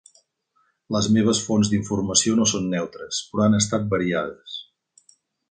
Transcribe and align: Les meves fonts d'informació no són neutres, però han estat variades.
Les 0.95 1.09
meves 1.17 1.41
fonts 1.49 1.69
d'informació 1.73 2.39
no 2.39 2.47
són 2.53 2.65
neutres, 2.73 3.21
però 3.35 3.45
han 3.49 3.59
estat 3.61 3.87
variades. 3.93 4.59